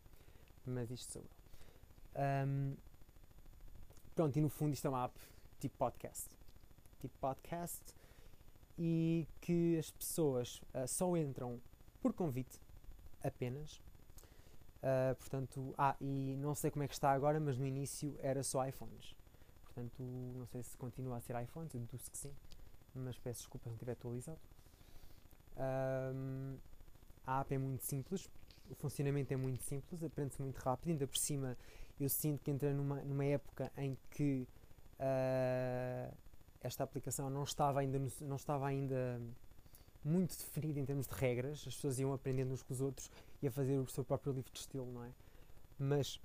[0.65, 2.47] Mas isto sou eu.
[2.47, 2.75] Um,
[4.15, 5.19] pronto, e no fundo isto é uma app
[5.59, 6.29] tipo podcast.
[6.99, 7.83] Tipo podcast
[8.77, 11.61] e que as pessoas uh, só entram
[12.05, 12.61] por convite
[13.23, 13.81] apenas
[14.85, 18.43] Uh, portanto, ah, e não sei como é que está agora, mas no início era
[18.43, 19.15] só iPhones.
[19.63, 22.31] Portanto, não sei se continua a ser iPhones, eu deduzo que sim,
[22.93, 24.37] mas peço desculpa se não estiver atualizado.
[25.57, 26.57] Um,
[27.25, 28.29] a app é muito simples,
[28.69, 31.57] o funcionamento é muito simples, aprende-se muito rápido, ainda por cima
[31.99, 34.47] eu sinto que entrei numa, numa época em que
[34.99, 36.15] uh,
[36.61, 39.19] esta aplicação não estava ainda, no, não estava ainda
[40.05, 43.09] muito definido em termos de regras, as pessoas iam aprendendo uns com os outros
[43.41, 45.09] e a fazer o seu próprio livro de estilo, não é?
[45.79, 46.21] Mas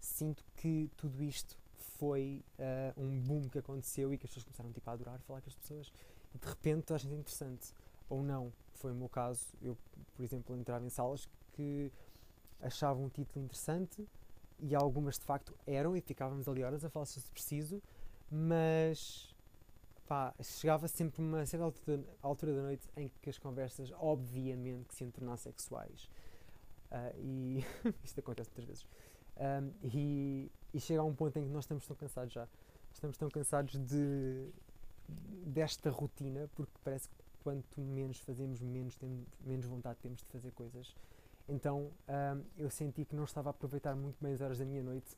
[0.00, 1.56] sinto que tudo isto
[1.98, 5.40] foi uh, um boom que aconteceu e que as pessoas começaram tipo, a adorar falar
[5.42, 5.92] com as pessoas
[6.34, 7.72] e de repente a gente interessante.
[8.08, 9.76] Ou não, foi o meu caso, eu,
[10.14, 11.92] por exemplo, entrava em salas que
[12.60, 14.06] achavam um título interessante
[14.60, 17.82] e algumas de facto eram e ficávamos ali horas a falar se preciso,
[18.30, 19.33] mas
[20.06, 24.94] pá, chegava sempre uma certa altura, altura da noite em que as conversas obviamente que
[24.94, 26.08] se iam tornar sexuais.
[26.90, 27.64] Uh, e
[28.04, 28.86] isto acontece muitas vezes.
[29.36, 32.46] Um, e, e chega a um ponto em que nós estamos tão cansados já.
[32.92, 34.48] Estamos tão cansados de,
[35.46, 40.50] desta rotina, porque parece que quanto menos fazemos, menos, temos, menos vontade temos de fazer
[40.52, 40.94] coisas.
[41.48, 44.82] Então um, eu senti que não estava a aproveitar muito bem as horas da minha
[44.82, 45.16] noite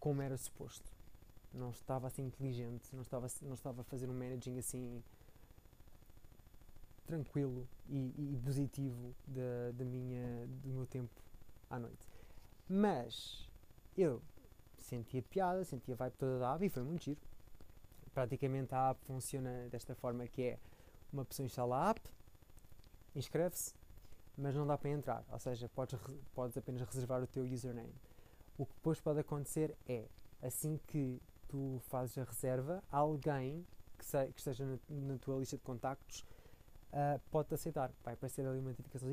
[0.00, 0.90] como era suposto.
[1.52, 5.02] Não estava assim inteligente, não estava, não estava a fazer um managing assim
[7.10, 11.20] tranquilo e, e positivo da, da minha, do meu tempo
[11.68, 12.08] à noite.
[12.68, 13.50] Mas
[13.98, 14.22] eu
[14.78, 17.20] sentia piada, sentia vibe toda da app e foi muito giro.
[18.14, 20.58] Praticamente a app funciona desta forma que é
[21.12, 22.00] uma pessoa instala a app,
[23.14, 23.74] inscreve-se,
[24.38, 25.98] mas não dá para entrar, ou seja, podes,
[26.32, 27.94] podes apenas reservar o teu username.
[28.56, 30.06] O que depois pode acontecer é,
[30.42, 33.66] assim que tu fazes a reserva, alguém
[33.98, 36.24] que, se, que esteja na, na, tua lista de contactos
[36.92, 37.90] uh, pode-te aceitar.
[38.04, 39.08] Vai aparecer ali uma notificação,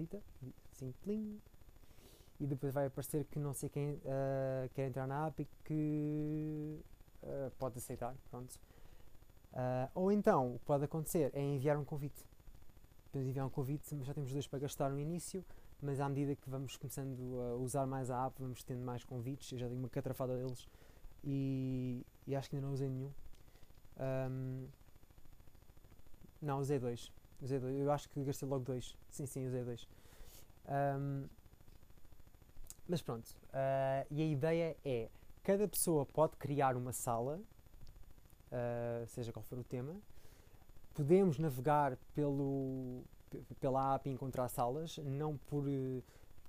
[0.71, 1.41] assim, plim,
[2.39, 6.79] e depois vai aparecer que não sei quem uh, quer entrar na app e que
[7.23, 8.55] uh, pode aceitar, pronto.
[9.95, 12.23] Ou então, o que pode acontecer é enviar um convite.
[13.11, 15.43] Podemos enviar um convite, mas já temos dois para gastar no início,
[15.81, 19.51] mas à medida que vamos começando a usar mais a app, vamos tendo mais convites.
[19.51, 20.67] Eu já dei uma catrafada deles
[21.23, 23.11] e, e acho que ainda não usei nenhum.
[23.99, 24.67] Um,
[26.41, 27.11] não, usei dois.
[27.41, 27.75] usei dois.
[27.75, 28.95] Eu acho que gastei logo dois.
[29.09, 29.87] Sim, sim, usei dois.
[30.67, 31.27] Um,
[32.87, 35.09] mas pronto, uh, e a ideia é:
[35.43, 37.41] cada pessoa pode criar uma sala
[38.51, 39.95] uh, seja qual for o tema.
[40.93, 43.03] Podemos navegar pelo,
[43.59, 45.65] pela app e encontrar salas, não por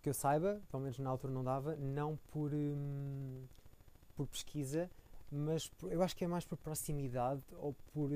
[0.01, 3.45] que eu saiba, pelo menos na altura não dava, não por, um,
[4.19, 4.91] por pesquisa,
[5.31, 8.11] mas por, eu acho que é mais por proximidade ou por,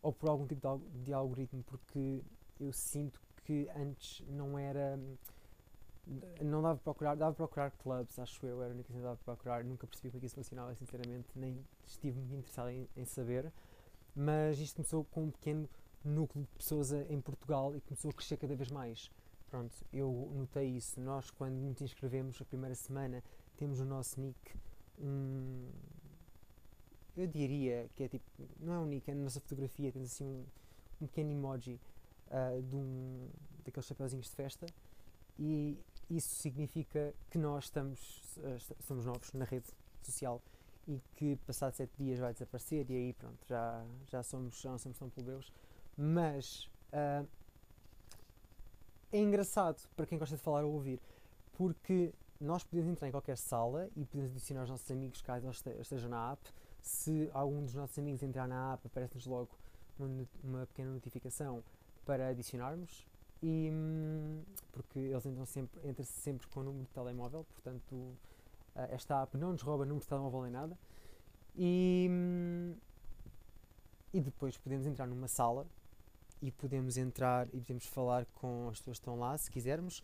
[0.00, 2.22] ou por algum tipo de, de algoritmo, porque
[2.60, 4.98] eu sinto que antes não era
[6.40, 9.04] não dava para procurar, dava para procurar clubs, acho eu, era a única coisa que
[9.04, 12.70] dava para procurar, nunca percebi como é que isso funcionava, sinceramente, nem estive muito interessado
[12.70, 13.52] em, em, saber,
[14.14, 15.68] mas isto começou com um pequeno
[16.04, 19.10] núcleo de pessoas em Portugal e começou a crescer cada vez mais.
[19.50, 21.00] Pronto, eu notei isso.
[21.00, 23.22] Nós, quando nos inscrevemos a primeira semana,
[23.56, 24.56] temos o nosso nick,
[25.00, 25.68] um,
[27.16, 28.24] eu diria que é tipo,
[28.60, 30.44] não é nick, é na nossa fotografia, temos assim um,
[31.00, 31.80] um pequeno emoji
[32.28, 33.28] uh, de um,
[33.64, 34.66] daqueles chapeuzinhos de festa
[35.38, 35.78] e
[36.10, 39.66] isso significa que nós estamos, uh, estamos novos na rede
[40.02, 40.42] social
[40.86, 44.78] e que passado sete dias vai desaparecer e aí pronto, já, já, somos, já não
[44.78, 45.52] somos tão plebeus.
[45.96, 47.26] Mas uh,
[49.12, 51.00] é engraçado para quem gosta de falar ou ouvir,
[51.54, 55.64] porque nós podemos entrar em qualquer sala e podemos adicionar os nossos amigos caso eles
[55.80, 56.42] estejam na app.
[56.80, 59.50] Se algum dos nossos amigos entrar na app, aparece-nos logo
[59.98, 61.62] uma, uma pequena notificação
[62.04, 63.06] para adicionarmos
[63.42, 68.16] e, hum, porque eles entram sempre, entram -se sempre com o número de telemóvel, portanto
[68.74, 70.78] eh, esta app não nos rouba número de telemóvel nem nada.
[71.56, 72.74] E, hum,
[74.12, 75.66] e depois podemos entrar numa sala
[76.40, 80.02] e podemos entrar e podemos falar com as pessoas que estão lá, se quisermos.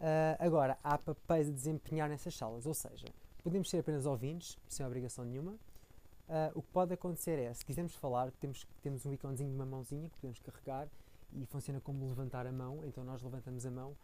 [0.00, 3.06] Uh, agora, há papéis a desempenhar nessas salas, ou seja,
[3.42, 5.52] podemos ser apenas ouvintes, sem obrigação nenhuma.
[5.52, 9.66] Uh, o que pode acontecer é, se quisermos falar, temos, temos um íconezinho de uma
[9.66, 10.88] mãozinha que podemos carregar
[11.32, 13.94] e funciona como levantar a mão, então nós levantamos a mão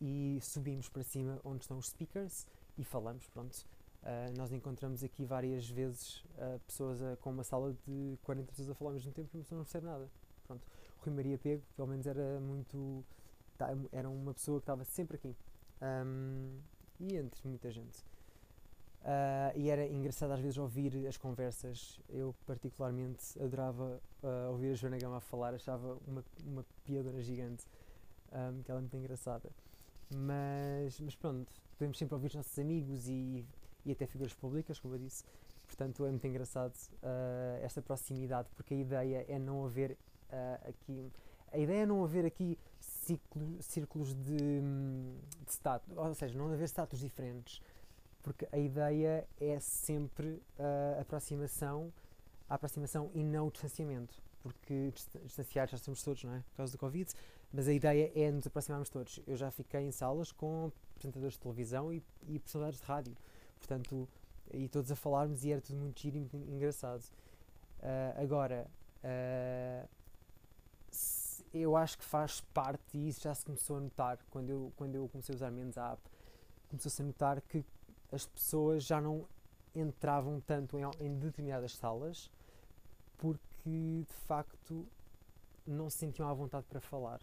[0.00, 3.66] e subimos para cima onde estão os speakers e falamos, pronto.
[4.02, 8.70] Uh, nós encontramos aqui várias vezes uh, pessoas a, com uma sala de 40 pessoas
[8.70, 10.08] a falar ao mesmo tempo e a pessoa não percebe nada.
[10.46, 10.62] Pronto.
[11.00, 13.04] O Rui Maria Pego, pelo menos, era muito.
[13.56, 15.36] Tá, era uma pessoa que estava sempre aqui.
[15.82, 16.58] Um,
[17.00, 18.04] e entre muita gente.
[19.02, 22.00] Uh, e era engraçado às vezes ouvir as conversas.
[22.08, 27.64] Eu, particularmente, adorava uh, ouvir a Joana Gama falar, achava uma, uma piadora gigante,
[28.32, 29.50] um, que ela é muito engraçada.
[30.12, 33.44] Mas, mas pronto, podemos sempre ouvir os nossos amigos e,
[33.84, 35.24] e até figuras públicas, como eu disse.
[35.66, 39.96] Portanto, é muito engraçado uh, esta proximidade, porque a ideia é não haver
[40.68, 41.12] aqui.
[41.52, 42.58] A ideia é não haver aqui
[43.06, 44.60] ciclo, círculos de,
[45.44, 47.60] de status, ou seja, não haver status diferentes
[48.26, 51.92] porque a ideia é sempre a aproximação,
[52.50, 54.92] a aproximação e não o distanciamento, porque
[55.22, 56.40] distanciar já estamos todos, não é?
[56.50, 57.08] Por causa do Covid,
[57.52, 59.20] mas a ideia é nos aproximarmos todos.
[59.28, 63.16] Eu já fiquei em salas com apresentadores de televisão e, e personalidades de rádio,
[63.58, 64.08] portanto,
[64.52, 67.04] e todos a falarmos e era tudo muito giro e muito engraçado.
[67.78, 68.66] Uh, agora,
[69.04, 69.88] uh,
[71.60, 74.94] eu acho que faz parte, e isso já se começou a notar quando eu, quando
[74.94, 76.02] eu comecei a usar menos a app,
[76.68, 77.64] começou-se a notar que
[78.12, 79.26] as pessoas já não
[79.74, 82.30] entravam tanto em, em determinadas salas
[83.18, 84.86] porque de facto
[85.66, 87.20] não se sentiam à vontade para falar.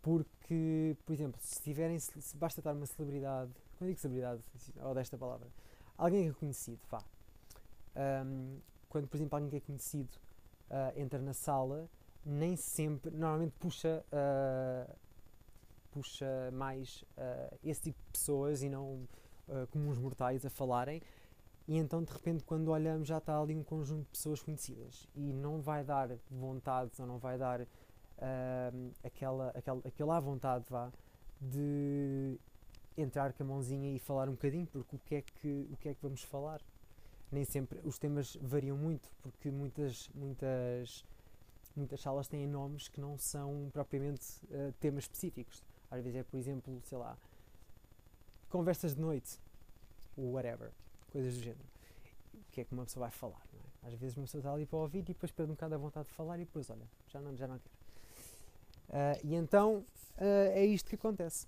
[0.00, 4.42] Porque, por exemplo, se tiverem, se basta estar uma celebridade, quando digo celebridade,
[4.80, 5.48] ou desta palavra,
[5.96, 7.02] alguém que é conhecido, vá.
[8.24, 10.08] Um, quando, por exemplo, alguém que é conhecido
[10.70, 11.88] uh, entra na sala,
[12.24, 14.94] nem sempre, normalmente puxa, uh,
[15.90, 19.06] puxa mais uh, esse tipo de pessoas e não
[19.70, 21.00] comuns mortais a falarem.
[21.68, 25.34] E então, de repente, quando olhamos, já está ali um conjunto de pessoas conhecidas e
[25.34, 30.90] não vai dar vontade ou não vai dar uh, aquela, aquela, aquela vontade vá,
[31.38, 32.38] de
[32.96, 35.88] entrar com a mãozinha e falar um bocadinho, porque o que é que, o que,
[35.90, 36.60] é que vamos falar?
[37.30, 41.04] Nem sempre os temas variam muito, porque muitas, muitas,
[41.78, 45.64] muitas salas têm nomes que não são propriamente uh, temas específicos.
[45.90, 47.16] Às vezes é, por exemplo, sei lá,
[48.50, 49.38] conversas de noite,
[50.16, 50.70] whatever,
[51.10, 51.64] coisas do género.
[52.34, 53.42] O que é que uma pessoa vai falar?
[53.54, 53.88] É?
[53.88, 56.08] Às vezes uma pessoa está ali para ouvir e depois perde um bocado a vontade
[56.08, 57.78] de falar e depois, olha, já não, já não quero.
[58.88, 59.84] Uh, e então
[60.16, 61.46] uh, é isto que acontece.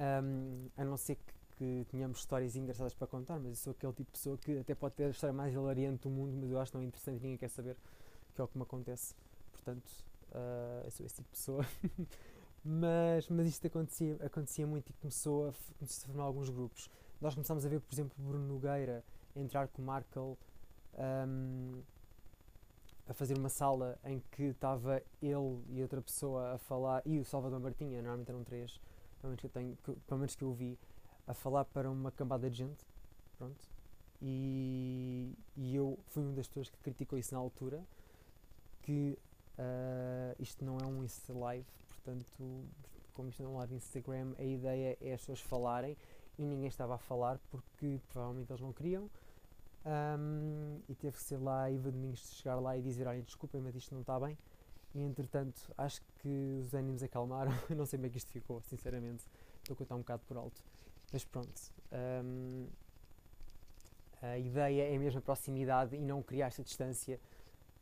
[0.00, 3.92] Um, a não ser que, que tenhamos histórias engraçadas para contar, mas eu sou aquele
[3.92, 6.58] tipo de pessoa que até pode ter a história mais hilariante do mundo, mas eu
[6.58, 7.76] acho não interessante, ninguém quer saber,
[8.34, 9.14] que é o que me acontece.
[9.52, 9.88] Portanto,
[10.32, 11.66] uh, eu sou esse tipo de pessoa.
[12.64, 16.90] mas, mas isto acontecia, acontecia muito e começou a, começou a formar alguns grupos.
[17.20, 19.04] Nós começámos a ver, por exemplo, Bruno Nogueira
[19.36, 20.36] entrar com o Markel.
[20.96, 21.82] Um,
[23.06, 27.24] a fazer uma sala em que estava ele e outra pessoa a falar, e o
[27.24, 28.80] Salvador Martinha, normalmente eram três,
[29.20, 30.78] pelo menos que eu, tenho, pelo menos que eu vi,
[31.26, 32.84] a falar para uma cambada de gente.
[33.36, 33.68] Pronto.
[34.22, 37.82] E, e eu fui uma das pessoas que criticou isso na altura,
[38.84, 39.18] que
[39.58, 42.26] uh, isto não é um Insta Live, portanto,
[43.12, 45.96] como isto não é um live Instagram, a ideia é as pessoas falarem
[46.38, 49.08] e ninguém estava a falar porque provavelmente eles não queriam
[49.84, 53.74] um, e teve que ser lá Iva Domingos chegar lá e dizer: Olha, desculpem, mas
[53.74, 54.36] isto não está bem.
[54.94, 57.52] E entretanto, acho que os ânimos acalmaram.
[57.76, 59.24] não sei bem que isto ficou, sinceramente.
[59.58, 60.62] Estou a contar um bocado por alto.
[61.12, 61.60] Mas pronto.
[61.92, 62.66] Um,
[64.22, 67.20] a ideia é mesmo a proximidade e não criar esta distância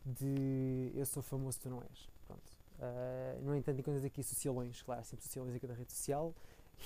[0.05, 2.09] de eu sou famoso, tu não és.
[2.27, 2.43] Pronto.
[2.79, 6.35] Uh, no entanto, encontras aqui socialões, claro, sempre socialões aqui da rede social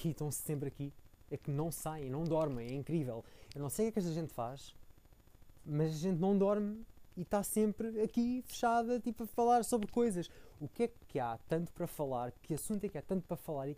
[0.04, 0.92] e estão sempre aqui.
[1.30, 3.24] É que não saem, não dormem, é incrível.
[3.54, 4.74] Eu não sei o que é que esta gente faz,
[5.64, 6.84] mas a gente não dorme
[7.16, 10.30] e está sempre aqui fechada, tipo, a falar sobre coisas.
[10.60, 12.32] O que é que há tanto para falar?
[12.42, 13.68] Que assunto é que há tanto para falar?
[13.68, 13.76] E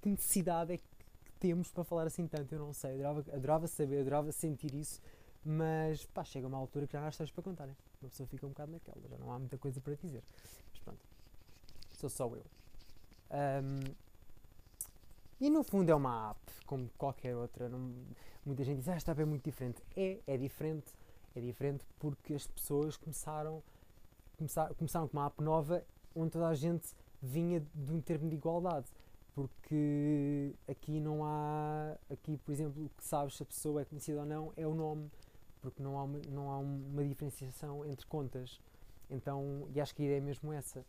[0.00, 0.84] que necessidade é que
[1.40, 2.54] temos para falar assim tanto?
[2.54, 2.92] Eu não sei.
[2.94, 5.00] Adorava, adorava saber, adorava sentir isso,
[5.44, 7.76] mas pá, chega uma altura que já há histórias para contarem.
[8.04, 10.22] Uma pessoa fica um bocado naquela, já não há muita coisa para dizer.
[10.70, 11.00] Mas pronto,
[11.92, 12.44] sou só eu.
[13.30, 13.94] Um,
[15.40, 17.68] e no fundo é uma app, como qualquer outra.
[17.68, 17.92] Não,
[18.44, 19.82] muita gente diz, ah, esta app é muito diferente.
[19.96, 20.92] É, é diferente
[21.34, 23.62] é diferente porque as pessoas começaram,
[24.36, 28.36] começar, começaram com uma app nova onde toda a gente vinha de um termo de
[28.36, 28.86] igualdade.
[29.34, 34.20] Porque aqui não há, aqui por exemplo, o que sabes se a pessoa é conhecida
[34.20, 35.10] ou não é o nome,
[35.64, 38.60] porque não há uma, não há uma diferenciação entre contas.
[39.08, 40.84] Então, e acho que a ideia é mesmo essa.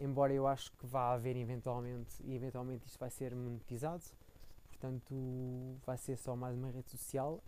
[0.00, 4.04] Embora eu acho que vá haver eventualmente, e eventualmente isto vai ser monetizado,
[4.68, 5.14] portanto
[5.84, 7.42] vai ser só mais uma rede social,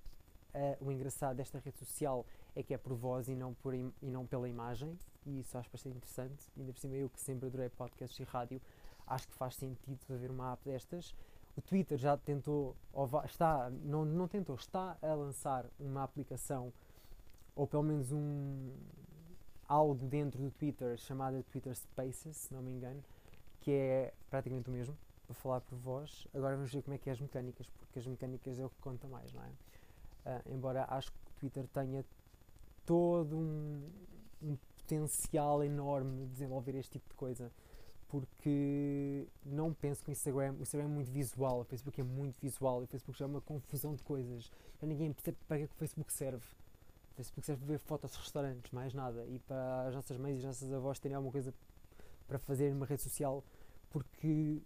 [0.55, 2.25] Uh, o engraçado desta rede social
[2.57, 5.71] é que é por voz e não, por e não pela imagem, e isso acho
[5.71, 6.51] bastante interessante.
[6.57, 8.61] Ainda por cima, eu que sempre adorei podcasts e rádio,
[9.07, 11.15] acho que faz sentido haver uma app destas.
[11.59, 16.73] O Twitter já tentou, ou está, não, não tentou, está a lançar uma aplicação,
[17.57, 18.71] ou pelo menos um
[19.67, 23.03] algo dentro do Twitter chamada Twitter Spaces, se não me engano,
[23.61, 26.29] que é praticamente o mesmo, para falar por voz.
[26.33, 28.79] Agora vamos ver como é que é as mecânicas, porque as mecânicas é o que
[28.81, 29.49] conta mais, não é?
[29.49, 32.05] Uh, embora acho que o Twitter tenha
[32.87, 33.83] todo um,
[34.41, 37.51] um, potencial enorme de desenvolver este tipo de coisa,
[38.09, 42.41] porque não penso que o Instagram, o Instagram é muito visual, o Facebook é muito
[42.41, 45.67] visual, o Facebook já é uma confusão de coisas, já ninguém percebe para que, é
[45.67, 46.47] que o Facebook serve.
[47.13, 50.37] O Facebook serve para ver fotos de restaurantes, mais nada, e para as nossas mães
[50.37, 51.53] e as nossas avós terem alguma coisa
[52.27, 53.45] para fazer numa rede social,
[53.91, 54.63] porque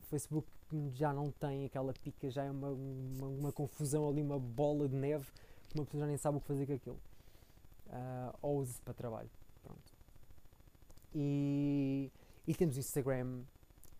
[0.00, 0.48] o Facebook
[0.94, 4.96] já não tem aquela pica, já é uma, uma, uma, confusão ali, uma bola de
[4.96, 5.26] neve
[5.68, 7.00] que uma pessoa já nem sabe o que fazer com aquilo.
[7.88, 9.30] Uh, ou usa-se para trabalho.
[9.62, 9.92] Pronto.
[11.14, 12.10] E,
[12.46, 13.42] e temos o Instagram,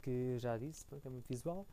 [0.02, 1.66] que já disse, pronto, é muito visual.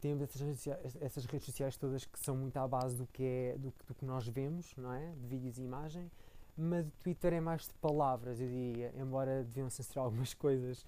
[0.00, 3.22] Temos essas redes, sociais, essas redes sociais todas que são muito à base do que,
[3.22, 5.12] é, do, do que nós vemos, não é?
[5.12, 6.10] De vídeos e imagem.
[6.56, 10.86] Mas o Twitter é mais de palavras, eu diria, embora deviam censurar algumas coisas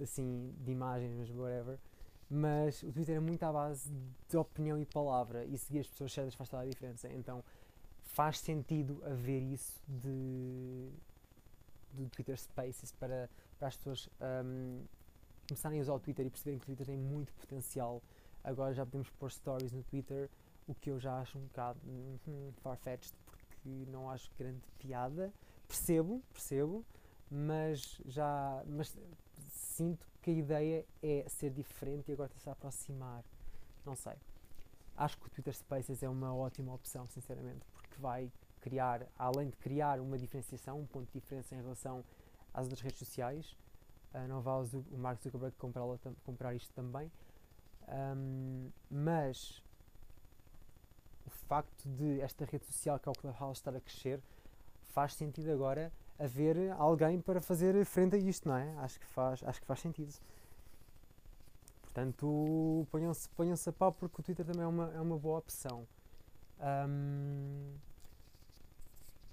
[0.00, 1.78] assim de imagens, mas whatever
[2.30, 3.90] mas o Twitter é muito à base
[4.28, 7.08] de opinião e palavra e seguir as pessoas certas faz toda a diferença.
[7.12, 7.42] Então
[8.04, 10.88] faz sentido haver isso de
[11.92, 13.28] do Twitter Spaces para,
[13.60, 14.08] para as pessoas
[14.44, 14.82] um,
[15.46, 18.02] começarem a usar o Twitter e perceberem que o Twitter tem muito potencial.
[18.42, 20.30] Agora já podemos pôr stories no Twitter,
[20.66, 25.30] o que eu já acho um bocado hum, far-fetched porque não acho grande piada.
[25.68, 26.84] Percebo, percebo,
[27.30, 28.96] mas já mas
[29.48, 33.22] sinto que a ideia é ser diferente e agora a aproximar.
[33.84, 34.14] Não sei.
[34.96, 39.56] Acho que o Twitter Spaces é uma ótima opção, sinceramente, porque vai criar, além de
[39.56, 42.04] criar uma diferenciação, um ponto de diferença em relação
[42.52, 43.56] às outras redes sociais,
[44.14, 45.84] uh, não vai o Mark Zuckerberg comprar,
[46.24, 47.10] comprar isto também,
[47.88, 49.62] um, mas
[51.26, 54.20] o facto de esta rede social, que é o Clubhouse, estar a crescer,
[54.92, 58.76] faz sentido agora haver alguém para fazer frente a isto, não é?
[58.78, 60.12] Acho que faz, acho que faz sentido.
[61.82, 65.86] Portanto, ponham-se ponham a pau porque o Twitter também é uma, é uma boa opção.
[66.60, 67.74] Um,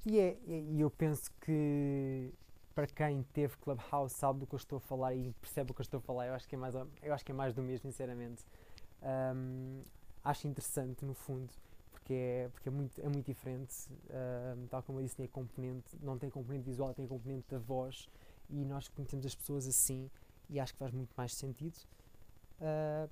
[0.05, 2.33] e, é, e eu penso que
[2.77, 5.81] para quem teve Clubhouse sabe do que eu estou a falar e percebe o que
[5.81, 7.63] eu estou a falar, eu acho que é mais, eu acho que é mais do
[7.63, 8.45] mesmo, sinceramente.
[9.01, 9.81] Um,
[10.23, 11.51] acho interessante, no fundo,
[11.89, 13.89] porque é, porque é, muito, é muito diferente.
[14.11, 18.07] Um, tal como eu disse, tem componente, não tem componente visual, tem componente da voz
[18.47, 20.07] e nós conhecemos as pessoas assim
[20.47, 21.79] e acho que faz muito mais sentido.
[22.61, 23.09] Uh,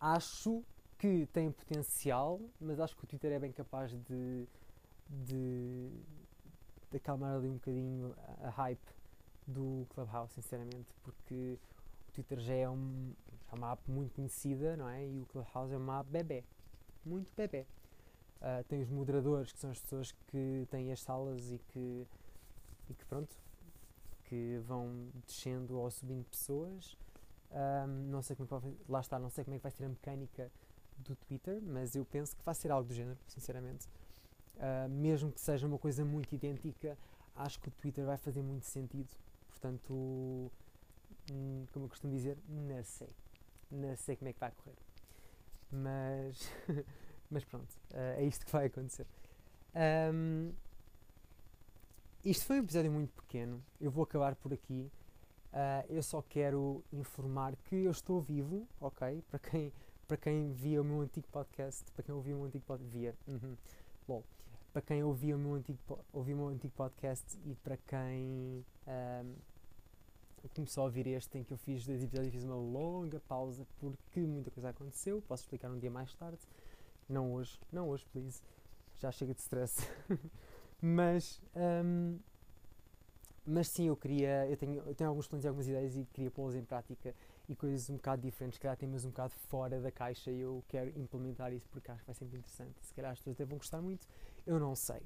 [0.00, 0.64] acho
[0.98, 4.48] que tem potencial, mas acho que o Twitter é bem capaz de,
[5.08, 5.88] de,
[6.90, 8.88] de acalmar ali um bocadinho a, hype
[9.46, 11.58] do Clubhouse, sinceramente, porque
[12.08, 13.12] o Twitter já é, um,
[13.46, 15.06] já é uma app muito conhecida, não é?
[15.06, 16.44] E o Clubhouse é uma app bebê,
[17.04, 17.66] muito bebê.
[18.40, 22.06] Uh, tem os moderadores, que são as pessoas que têm as salas e que,
[22.90, 23.34] e que pronto,
[24.24, 26.96] que vão descendo ou subindo pessoas.
[27.50, 29.84] Um, não sei como é vai, lá está, não sei como é que vai ser
[29.84, 30.50] a mecânica
[30.98, 33.88] do Twitter, mas eu penso que vai ser algo do género, sinceramente.
[34.56, 36.96] Uh, mesmo que seja uma coisa muito idêntica,
[37.34, 39.08] acho que o Twitter vai fazer muito sentido.
[39.48, 39.92] Portanto,
[41.30, 43.08] hum, como eu costumo dizer, não sei.
[43.70, 44.76] Não sei como é que vai correr.
[45.70, 46.50] Mas,
[47.30, 49.06] mas pronto, uh, é isto que vai acontecer.
[50.12, 50.52] Um,
[52.24, 53.62] isto foi um episódio muito pequeno.
[53.80, 54.90] Eu vou acabar por aqui.
[55.52, 59.22] Uh, eu só quero informar que eu estou vivo, ok?
[59.30, 59.72] Para quem,
[60.06, 63.14] para quem via o meu antigo podcast, para quem ouvia o meu antigo podcast, via,
[63.26, 63.56] uhum,
[64.06, 64.22] bom,
[64.76, 65.78] para quem ouvia o meu antigo,
[66.12, 69.34] ouvia o meu antigo podcast e para quem um,
[70.54, 73.66] começou a ouvir este, em que eu fiz dois episódios e fiz uma longa pausa
[73.78, 75.22] porque muita coisa aconteceu.
[75.26, 76.40] Posso explicar um dia mais tarde.
[77.08, 78.42] Não hoje, não hoje, please.
[78.96, 79.80] Já chega de stress.
[80.78, 81.40] Mas,
[81.82, 82.18] um,
[83.46, 84.46] mas sim, eu queria.
[84.46, 87.14] Eu tenho, eu tenho alguns planos e algumas ideias e queria pô-las em prática
[87.48, 90.64] e coisas um bocado diferentes, que calhar temas um bocado fora da caixa e eu
[90.68, 92.74] quero implementar isso porque acho que vai ser muito interessante.
[92.82, 94.06] Se calhar as pessoas até vão gostar muito,
[94.46, 95.02] eu não sei.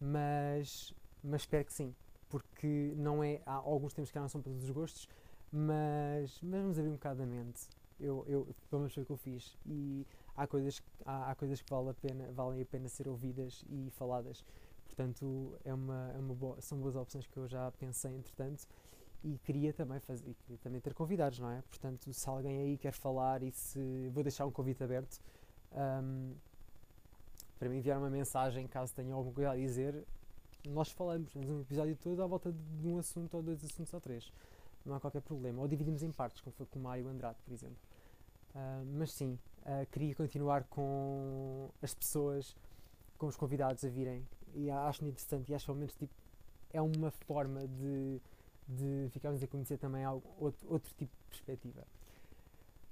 [0.00, 1.94] Mas, mas espero que sim,
[2.28, 3.42] porque não é.
[3.44, 5.08] Há alguns temas que não são para todos os gostos,
[5.52, 7.68] mas, mas vamos abrir um bocado a mente.
[7.98, 9.58] Eu, eu, pelo menos foi o que eu fiz.
[9.66, 13.64] E há coisas, há, há coisas que vale a pena, valem a pena ser ouvidas
[13.68, 14.44] e faladas.
[14.86, 18.66] Portanto, é uma, é uma boa, são boas opções que eu já pensei, entretanto,
[19.22, 21.62] e queria também fazer, queria também ter convidados, não é?
[21.62, 25.20] Portanto, se alguém aí quer falar e se vou deixar um convite aberto
[25.72, 26.34] um,
[27.58, 30.04] para me enviar uma mensagem caso tenha alguma coisa a dizer,
[30.66, 34.00] nós falamos, temos um episódio todo à volta de um assunto ou dois assuntos ou
[34.00, 34.32] três.
[34.84, 35.60] Não há qualquer problema.
[35.60, 37.76] Ou dividimos em partes, como foi com o Mário Andrade, por exemplo.
[38.54, 42.56] Uh, mas sim, uh, queria continuar com as pessoas,
[43.18, 46.12] com os convidados a virem e acho interessante e acho ao menos tipo,
[46.72, 48.20] é uma forma de,
[48.70, 51.84] de ficarmos a conhecer também algo, outro, outro tipo de perspectiva.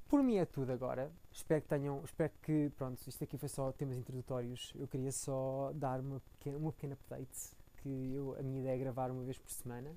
[0.09, 1.12] Por mim é tudo agora.
[1.31, 2.03] Espero que tenham.
[2.03, 2.71] Espero que.
[2.77, 4.73] Pronto, isto aqui foi só temas introdutórios.
[4.75, 7.57] Eu queria só dar uma pequena, uma pequena update.
[7.77, 9.94] Que eu, a minha ideia é gravar uma vez por semana.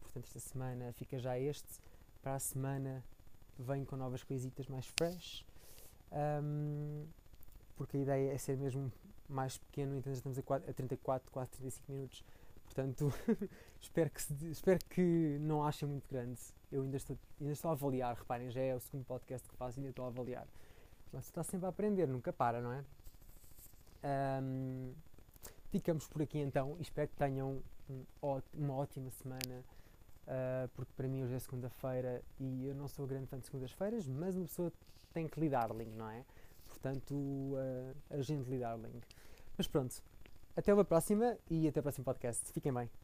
[0.00, 1.80] Portanto, esta semana fica já este.
[2.20, 3.04] Para a semana
[3.58, 5.46] venho com novas coisitas mais fresh.
[6.12, 7.06] Um,
[7.76, 8.92] porque a ideia é ser mesmo
[9.28, 12.24] mais pequeno, então já estamos a, 4, a 34, quase 35 minutos.
[12.74, 13.12] Portanto,
[13.80, 16.40] espero, que se, espero que não achem muito grande.
[16.70, 19.78] Eu ainda estou, ainda estou a avaliar, reparem, já é o segundo podcast que faço
[19.78, 20.46] e ainda estou a avaliar.
[21.12, 22.82] Mas está sempre a aprender, nunca para, não é?
[24.42, 24.94] Um,
[25.70, 28.04] ficamos por aqui então e espero que tenham um,
[28.54, 29.62] uma ótima semana.
[30.22, 34.06] Uh, porque para mim hoje é segunda-feira e eu não sou grande fã de segundas-feiras,
[34.06, 34.72] mas uma pessoa
[35.12, 36.24] tem que lidar, não é?
[36.68, 38.78] Portanto, uh, a gente lidar,
[39.58, 40.02] Mas pronto,
[40.56, 42.52] até uma próxima e até o próximo podcast.
[42.52, 43.01] Fiquem bem.